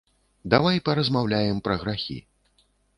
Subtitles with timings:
[0.53, 2.21] Давай паразмаўляем пра грахі.